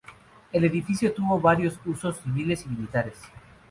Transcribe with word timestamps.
El 0.51 0.63
edificio 0.63 1.13
tuvo 1.13 1.39
varios 1.39 1.79
usos 1.85 2.17
civiles 2.21 2.65
y 2.65 2.69
militares. 2.69 3.19